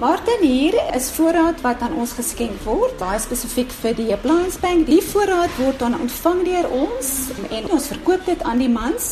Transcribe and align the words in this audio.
Martin 0.00 0.40
hier 0.40 0.72
is 0.96 1.10
voorraad 1.12 1.60
wat 1.60 1.82
aan 1.84 1.92
ons 2.00 2.14
geskenk 2.16 2.62
word, 2.64 2.94
baie 2.96 3.18
spesifiek 3.20 3.68
vir 3.82 3.92
die 3.98 4.06
Appliance 4.14 4.56
Bank. 4.62 4.86
Die 4.88 5.02
voorraad 5.04 5.52
word 5.60 5.76
dan 5.82 5.92
ontvang 5.92 6.40
deur 6.46 6.68
ons 6.72 7.10
en 7.50 7.68
ons 7.68 7.88
verkoop 7.92 8.24
dit 8.24 8.40
aan 8.48 8.62
die 8.64 8.70
mans 8.72 9.10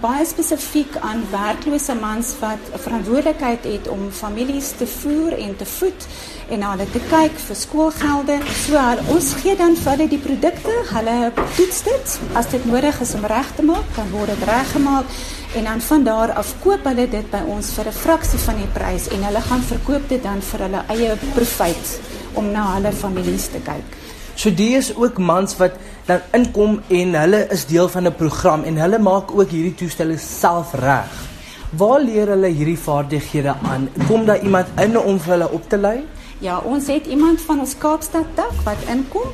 baie 0.00 0.24
spesifiek 0.28 0.96
aan 1.00 1.22
werklose 1.30 1.94
mans 1.94 2.34
wat 2.40 2.62
'n 2.72 2.78
verantwoordelikheid 2.78 3.64
het 3.64 3.88
om 3.88 4.10
families 4.10 4.68
te 4.78 4.86
voer 4.86 5.32
en 5.38 5.56
te 5.56 5.66
voed 5.66 6.06
en 6.50 6.58
na 6.58 6.70
hulle 6.70 6.90
te 6.90 7.00
kyk 7.10 7.38
vir 7.46 7.56
skoolgelde. 7.56 8.36
So 8.66 8.78
ons 9.14 9.32
gee 9.42 9.56
dan 9.56 9.76
vir 9.76 9.90
hulle 9.92 10.08
die 10.08 10.18
produkte, 10.18 10.74
hulle 10.94 11.32
toets 11.56 11.82
dit. 11.82 12.18
As 12.34 12.50
dit 12.50 12.64
nodig 12.64 13.00
is 13.00 13.14
om 13.14 13.24
reg 13.24 13.54
te 13.56 13.62
maak, 13.62 13.88
dan 13.96 14.10
word 14.10 14.26
dit 14.26 14.48
reggemaak 14.48 15.04
en 15.54 15.64
dan 15.64 15.80
van 15.80 16.04
daar 16.04 16.32
af 16.32 16.54
koop 16.62 16.84
hulle 16.84 17.08
dit 17.08 17.30
by 17.30 17.42
ons 17.46 17.70
vir 17.70 17.86
'n 17.86 17.92
fraksie 17.92 18.38
van 18.38 18.56
die 18.56 18.72
prys 18.72 19.08
en 19.08 19.24
hulle 19.24 19.40
gaan 19.40 19.62
verkoop 19.62 20.08
dit 20.08 20.22
dan 20.22 20.42
vir 20.42 20.60
hulle 20.60 20.82
eie 20.88 21.16
profit 21.34 22.00
om 22.34 22.50
na 22.52 22.74
hulle 22.74 22.92
families 22.92 23.48
te 23.48 23.58
kyk. 23.58 24.15
So 24.36 24.52
die 24.52 24.74
is 24.76 24.90
ook 24.92 25.16
mans 25.16 25.54
wat 25.56 25.78
dan 26.04 26.20
inkom 26.36 26.74
en 26.92 27.14
hulle 27.16 27.38
is 27.54 27.64
deel 27.66 27.88
van 27.88 28.06
'n 28.06 28.14
program 28.14 28.64
en 28.68 28.76
hulle 28.76 28.98
maak 28.98 29.32
ook 29.32 29.48
hierdie 29.50 29.74
toestelle 29.74 30.18
self 30.18 30.74
reg. 30.74 31.08
Waar 31.72 32.00
leer 32.00 32.28
hulle 32.28 32.52
hierdie 32.52 32.78
vaardighede 32.78 33.54
aan? 33.62 33.88
Kom 34.06 34.26
daar 34.26 34.42
iemand 34.42 34.66
in 34.76 34.98
om 34.98 35.18
vir 35.20 35.32
hulle 35.32 35.50
op 35.50 35.68
te 35.68 35.78
lei? 35.78 36.04
Ja, 36.38 36.58
ons 36.58 36.86
het 36.92 37.06
iemand 37.06 37.40
van 37.40 37.60
ons 37.64 37.78
Kaapstad 37.80 38.34
tak 38.36 38.58
wat 38.64 38.82
inkom. 38.92 39.30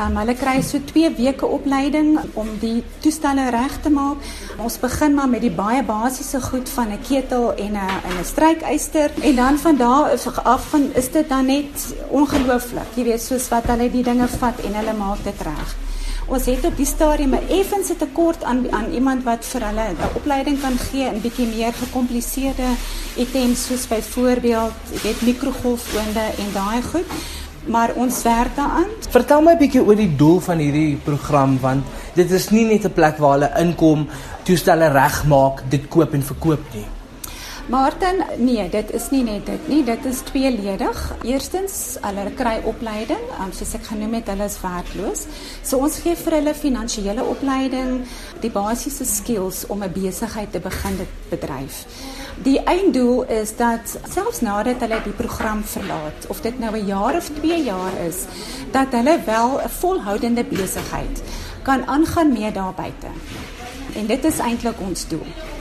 Um, 0.00 0.16
hulle 0.16 0.34
kry 0.36 0.62
so 0.64 0.80
2 0.88 1.10
weke 1.16 1.48
opleiding 1.48 2.16
om 2.36 2.48
die 2.60 2.82
toestelle 3.04 3.50
reg 3.52 3.74
te 3.84 3.92
maak. 3.92 4.24
Ons 4.56 4.78
begin 4.80 5.14
maar 5.16 5.28
met 5.28 5.44
die 5.44 5.52
baie 5.52 5.82
basiese 5.84 6.40
goed 6.40 6.68
van 6.68 6.92
'n 6.92 7.00
ketel 7.08 7.54
en 7.54 7.72
'n 7.72 8.00
en 8.08 8.16
'n 8.20 8.24
strykyster 8.24 9.10
en 9.20 9.36
dan 9.36 9.58
van 9.58 9.76
daar 9.76 10.10
af 10.44 10.68
van 10.68 10.90
is 10.94 11.10
dit 11.10 11.28
dan 11.28 11.46
net 11.46 11.94
ongelooflik. 12.08 12.88
Jy 12.94 13.04
weet 13.04 13.22
soos 13.22 13.48
wat 13.48 13.66
hulle 13.66 13.90
die 13.90 14.02
dinge 14.02 14.28
vat 14.28 14.60
en 14.60 14.74
hulle 14.74 14.94
maak 14.94 15.24
dit 15.24 15.40
reg. 15.42 15.76
Ons 16.26 16.48
het 16.50 16.64
op 16.66 16.74
die 16.74 16.86
stadium 16.86 17.34
'n 17.34 17.48
effense 17.54 17.96
tekort 17.96 18.42
aan 18.42 18.66
aan 18.70 18.90
iemand 18.90 19.22
wat 19.22 19.44
vir 19.44 19.62
hulle 19.66 19.86
'n 19.90 19.96
opleiding 20.14 20.60
kan 20.60 20.78
gee 20.78 21.06
in 21.06 21.20
bietjie 21.20 21.46
meer 21.46 21.72
gekompliseerde 21.72 22.68
items 23.16 23.66
soos 23.66 23.86
byvoorbeeld, 23.86 24.72
jy 24.92 25.00
weet 25.02 25.22
mikrogolfoonde 25.22 26.24
en 26.38 26.52
daai 26.52 26.82
goed. 26.82 27.06
Maar 27.66 27.90
ons 27.94 28.22
werk 28.22 28.56
daaraan. 28.56 28.90
Vertel 29.10 29.42
my 29.42 29.52
'n 29.52 29.58
bietjie 29.58 29.84
oor 29.84 29.96
die 29.96 30.16
doel 30.16 30.40
van 30.40 30.58
hierdie 30.58 30.96
program 31.04 31.58
want 31.60 31.84
dit 32.14 32.30
is 32.30 32.50
nie 32.50 32.64
net 32.64 32.84
'n 32.84 32.92
plek 32.92 33.16
waar 33.18 33.32
hulle 33.32 33.52
inkom, 33.58 34.08
toestelle 34.42 34.88
regmaak, 34.88 35.62
dit 35.68 35.88
koop 35.88 36.12
en 36.12 36.22
verkoop 36.22 36.74
nie. 36.74 36.95
Martin, 37.66 38.22
nee, 38.38 38.68
dit 38.70 38.92
is 38.94 39.08
nie 39.10 39.24
net 39.26 39.48
dit 39.50 39.64
nie, 39.66 39.80
dit 39.82 40.04
is 40.06 40.20
tweeledig. 40.28 40.98
Eerstens, 41.26 41.96
hulle 41.98 42.28
kry 42.38 42.60
opleiding, 42.70 43.24
um, 43.42 43.50
soos 43.50 43.72
ek 43.74 43.88
genoem 43.88 44.12
het, 44.20 44.28
hulle 44.30 44.46
is 44.46 44.58
werkloos. 44.62 45.24
So 45.66 45.80
ons 45.82 45.96
gee 46.04 46.14
vir 46.20 46.36
hulle 46.38 46.52
finansiële 46.54 47.24
opleiding, 47.26 48.04
die 48.44 48.52
basiese 48.54 49.02
skills 49.10 49.64
om 49.66 49.82
'n 49.82 49.90
besigheid 49.90 50.52
te 50.52 50.60
begin 50.62 50.96
dit 50.96 51.16
bedryf. 51.30 51.80
Die 52.46 52.60
einddoel 52.62 53.24
is 53.34 53.56
dat 53.56 53.98
selfs 54.14 54.40
nadat 54.46 54.80
hulle 54.86 55.02
die 55.02 55.18
program 55.18 55.64
verlaat, 55.64 56.26
of 56.28 56.40
dit 56.46 56.58
nou 56.58 56.70
'n 56.76 56.86
jaar 56.86 57.16
of 57.16 57.30
2 57.40 57.64
jaar 57.64 57.98
is, 58.06 58.26
dat 58.70 58.94
hulle 58.94 59.18
wel 59.26 59.58
'n 59.58 59.68
volhoudende 59.68 60.44
besigheid 60.44 61.22
kan 61.62 61.86
aangaan 61.86 62.32
mee 62.32 62.52
daar 62.52 62.74
buite. 62.74 63.10
En 63.96 64.06
dit 64.06 64.24
is 64.24 64.38
eintlik 64.38 64.80
ons 64.80 65.08
doel. 65.08 65.55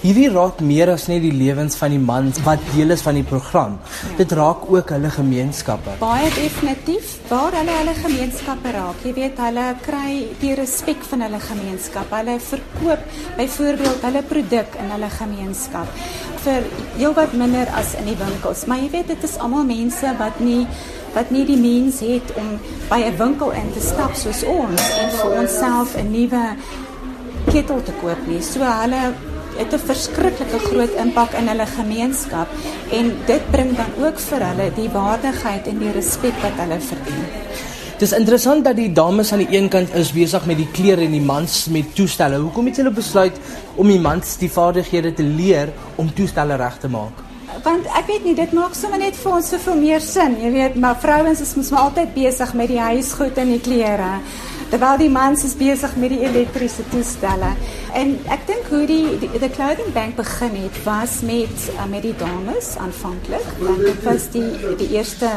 Hierdie 0.00 0.30
raak 0.32 0.62
meer 0.64 0.88
as 0.88 1.02
net 1.10 1.20
die 1.20 1.34
lewens 1.36 1.74
van 1.76 1.92
die 1.92 2.00
mans 2.00 2.38
wat 2.46 2.62
deel 2.72 2.94
is 2.94 3.02
van 3.04 3.18
die 3.18 3.24
program. 3.26 3.74
Ja. 3.84 4.14
Dit 4.22 4.30
raak 4.32 4.62
ook 4.72 4.92
hulle 4.94 5.10
gemeenskappe. 5.12 5.98
Baie 6.00 6.30
definitief 6.32 7.18
waar 7.28 7.52
hulle 7.58 7.74
hulle 7.82 7.94
gemeenskappe 7.98 8.72
raak. 8.78 9.02
Jy 9.04 9.12
weet 9.18 9.42
hulle 9.44 9.66
kry 9.84 10.14
die 10.40 10.54
respek 10.56 11.04
van 11.10 11.26
hulle 11.26 11.42
gemeenskap. 11.44 12.16
Hulle 12.16 12.38
verkoop 12.46 13.04
byvoorbeeld 13.36 14.08
hulle 14.08 14.24
produk 14.32 14.80
in 14.80 14.88
hulle 14.96 15.12
gemeenskap 15.18 16.00
vir 16.46 16.64
heelwat 16.96 17.36
minder 17.36 17.68
as 17.76 17.92
in 18.00 18.08
die 18.08 18.16
winkels. 18.16 18.64
Maar 18.64 18.80
jy 18.80 18.90
weet 18.96 19.12
dit 19.12 19.28
is 19.28 19.36
almal 19.36 19.68
mense 19.68 20.16
wat 20.16 20.40
nie 20.40 20.64
wat 21.12 21.28
nie 21.34 21.42
die 21.44 21.58
mens 21.58 22.00
het 22.06 22.32
om 22.38 22.56
by 22.88 23.02
'n 23.04 23.16
winkel 23.18 23.50
in 23.50 23.72
te 23.74 23.80
stap 23.84 24.14
soos 24.14 24.44
ons 24.46 24.80
en 24.96 25.10
vir 25.10 25.30
onsself 25.40 25.96
'n 25.96 26.08
nuwe 26.10 26.56
ketel 27.50 27.82
te 27.82 27.92
koop 28.00 28.26
nie. 28.30 28.40
So 28.42 28.62
hulle 28.64 29.00
het 29.58 29.72
'n 29.74 29.86
verskriklike 29.86 30.58
groot 30.68 30.94
impak 31.04 31.32
in 31.34 31.48
hulle 31.48 31.66
gemeenskap 31.66 32.48
en 32.90 33.12
dit 33.26 33.50
bring 33.50 33.76
dan 33.76 33.92
ook 34.04 34.18
vir 34.18 34.40
hulle 34.48 34.70
die 34.74 34.88
waardigheid 34.88 35.66
en 35.66 35.78
die 35.78 35.92
respek 35.92 36.36
wat 36.42 36.56
hulle 36.62 36.80
verdien. 36.80 37.24
Dit 37.98 38.12
is 38.12 38.18
interessant 38.18 38.64
dat 38.64 38.76
die 38.76 38.92
dames 38.92 39.32
aan 39.32 39.42
die 39.42 39.56
een 39.56 39.68
kant 39.68 39.94
is 39.94 40.12
besig 40.12 40.46
met 40.46 40.56
die 40.56 40.68
klere 40.72 41.04
en 41.04 41.12
die 41.12 41.20
mans 41.20 41.66
met 41.68 41.94
toestelle. 41.94 42.38
Hoekom 42.38 42.66
het 42.66 42.76
hulle 42.76 42.90
besluit 42.90 43.36
om 43.76 43.86
die 43.86 44.00
mans 44.00 44.36
die 44.36 44.50
vaardighede 44.50 45.12
te 45.12 45.22
leer 45.22 45.68
om 45.96 46.14
toestelle 46.14 46.56
reg 46.56 46.78
te 46.80 46.88
maak? 46.88 47.12
Want 47.62 47.84
ek 47.98 48.06
weet 48.06 48.24
nie, 48.24 48.34
dit 48.34 48.52
maak 48.52 48.74
sommer 48.74 48.98
net 48.98 49.16
vir 49.16 49.32
ons 49.32 49.48
soveel 49.48 49.76
meer 49.76 50.00
sin. 50.00 50.38
Jy 50.40 50.50
weet, 50.50 50.74
maar 50.80 50.96
vrouens 51.02 51.40
is 51.40 51.54
mos 51.54 51.70
maar 51.70 51.90
altyd 51.90 52.14
besig 52.14 52.54
met 52.54 52.68
die 52.68 52.80
huisgoed 52.80 53.36
en 53.36 53.52
die 53.52 53.60
klere 53.60 54.20
terwyl 54.70 54.98
die 55.00 55.10
mans 55.10 55.44
is 55.44 55.56
besig 55.58 55.96
met 55.98 56.14
die 56.14 56.22
elektriese 56.26 56.84
toestelle. 56.92 57.54
En 57.98 58.14
ek 58.30 58.46
dink 58.50 58.70
hoe 58.70 58.84
die 58.86 59.18
die, 59.22 59.30
die 59.42 59.50
clothing 59.50 59.90
bank 59.96 60.16
begin 60.20 60.54
het 60.62 60.78
was 60.86 61.20
met 61.26 61.66
uh, 61.74 61.88
met 61.90 62.06
die 62.06 62.14
dames 62.18 62.76
aanvanklik, 62.78 63.50
want 63.58 63.82
dit 63.86 64.06
was 64.06 64.30
die 64.34 64.76
die 64.78 64.92
eerste 64.94 65.30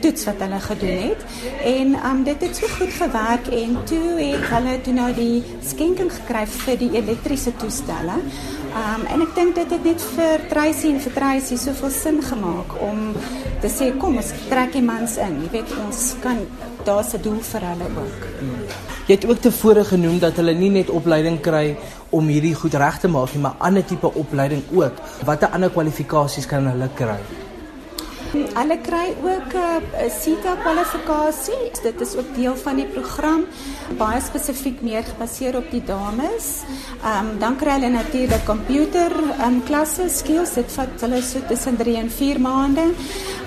toets 0.00 0.26
wat 0.28 0.42
hulle 0.44 0.60
gedoen 0.60 0.98
het. 1.08 1.24
En 1.64 1.96
um 2.10 2.22
dit 2.24 2.42
het 2.44 2.56
so 2.56 2.68
goed 2.76 2.92
gewerk 2.92 3.48
en 3.48 3.78
toe 3.88 4.18
het 4.20 4.44
hulle 4.52 4.76
toe 4.84 4.92
nou 4.92 5.08
die 5.16 5.42
skenking 5.64 6.12
gekry 6.12 6.44
vir 6.46 6.78
die 6.84 6.92
elektriese 7.00 7.54
toestelle. 7.56 8.20
Um 8.76 9.06
en 9.08 9.24
ek 9.24 9.34
dink 9.38 9.56
dit 9.56 9.74
het 9.76 9.84
net 9.88 10.06
vir 10.12 10.46
Tracy 10.52 10.92
en 10.92 11.00
vir 11.00 11.16
Tracy 11.16 11.56
soveel 11.60 11.94
sin 11.96 12.22
gemaak 12.22 12.76
om 12.84 13.12
te 13.64 13.72
sê 13.72 13.92
kom 13.96 14.20
ons 14.20 14.32
trek 14.50 14.76
die 14.76 14.84
mans 14.84 15.16
in. 15.16 15.40
Jy 15.46 15.52
weet 15.56 15.76
ons 15.86 16.08
kan 16.24 16.44
daar's 16.86 17.14
'n 17.14 17.22
doel 17.22 17.40
vir 17.42 17.60
hulle 17.70 17.88
ook. 18.02 18.22
Jy 19.06 19.14
het 19.14 19.26
ook 19.26 19.40
tevore 19.40 19.84
genoem 19.84 20.18
dat 20.18 20.36
hulle 20.36 20.54
nie 20.54 20.70
net 20.70 20.90
opleiding 20.90 21.40
kry 21.40 21.76
om 22.10 22.26
hierdie 22.26 22.54
goed 22.54 22.74
reg 22.74 22.98
te 22.98 23.08
maak 23.08 23.34
nie, 23.34 23.42
maar 23.42 23.54
ander 23.58 23.84
tipe 23.84 24.14
opleiding 24.14 24.62
ook. 24.74 24.92
Watter 25.24 25.48
ander 25.48 25.70
kwalifikasies 25.70 26.46
kan 26.46 26.66
hulle 26.66 26.88
kry? 26.94 27.18
Hulle 28.32 28.78
kry 28.82 29.14
ook 29.22 29.52
'n 29.54 29.82
uh, 30.04 30.10
CETA 30.20 30.56
kwalifikasie. 30.62 31.70
Dit 31.82 32.00
is 32.00 32.16
ook 32.16 32.34
deel 32.34 32.56
van 32.56 32.76
die 32.76 32.86
program, 32.86 33.44
baie 33.98 34.20
spesifiek 34.20 34.80
meer 34.80 35.04
gebaseer 35.04 35.56
op 35.56 35.70
die 35.70 35.84
dames. 35.84 36.46
Ehm 37.04 37.26
um, 37.26 37.38
dan 37.38 37.56
kry 37.56 37.70
hulle 37.70 37.88
natuurlik 37.88 38.44
komputer 38.44 39.12
ehm 39.38 39.42
um, 39.46 39.62
klasse 39.64 40.08
skills. 40.08 40.54
Dit 40.54 40.72
vat 40.72 41.00
hulle 41.00 41.22
so 41.22 41.38
tussen 41.48 41.76
3 41.76 41.96
en 41.96 42.10
4 42.10 42.40
maande. 42.40 42.86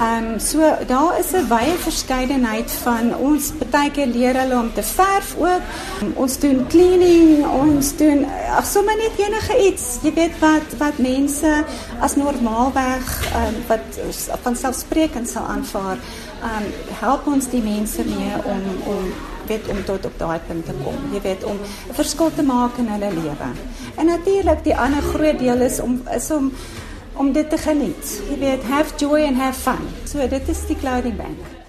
Ehm 0.00 0.32
um, 0.32 0.38
so 0.38 0.58
daar 0.86 1.18
is 1.18 1.32
'n 1.32 1.48
wye 1.48 1.76
verskeidenheid 1.78 2.70
van 2.70 3.16
ons 3.16 3.52
partykeer 3.58 4.06
leer 4.06 4.36
hulle 4.40 4.54
om 4.54 4.72
te 4.74 4.82
verf 4.82 5.36
ook. 5.38 5.62
Um, 6.02 6.12
ons 6.14 6.38
doen 6.38 6.66
cleaning, 6.68 7.46
ons 7.46 7.96
doen 7.96 8.26
ag 8.56 8.66
sommer 8.66 8.96
net 8.96 9.18
enige 9.18 9.56
iets. 9.66 9.98
Jy 10.02 10.12
weet 10.16 10.38
wat 10.42 10.74
wat 10.80 10.98
mense 11.02 11.52
as 12.00 12.16
normaalweg 12.16 13.12
um, 13.38 13.58
wat 13.68 14.00
van 14.44 14.56
selfsprekend 14.56 15.28
sal 15.28 15.48
aanvaar. 15.56 16.00
Um 16.42 16.66
help 17.00 17.26
ons 17.30 17.48
die 17.52 17.62
mense 17.62 18.04
mee 18.04 18.34
om 18.44 18.64
om 18.94 19.12
weet 19.46 19.68
om 19.68 19.84
tot 19.84 20.04
op 20.06 20.18
daai 20.18 20.38
punt 20.46 20.66
te 20.66 20.74
kom. 20.84 20.98
Jy 21.14 21.20
weet 21.22 21.44
om 21.44 21.58
'n 21.58 21.94
verskil 21.94 22.30
te 22.34 22.42
maak 22.42 22.76
in 22.78 22.88
hulle 22.88 23.10
lewe. 23.14 23.50
En 23.96 24.06
natuurlik 24.06 24.64
die 24.64 24.76
ander 24.76 25.02
groot 25.02 25.38
deel 25.38 25.60
is 25.60 25.80
om 25.80 26.02
is 26.14 26.30
om 26.30 26.52
om 27.14 27.32
dit 27.32 27.50
te 27.50 27.58
geniet. 27.58 28.20
Jy 28.30 28.38
weet 28.38 28.62
have 28.62 28.94
joy 28.96 29.24
and 29.24 29.36
have 29.36 29.60
fun. 29.60 29.84
So 30.04 30.28
dit 30.28 30.48
is 30.48 30.66
die 30.66 30.76
clothing 30.76 31.16
bank. 31.16 31.61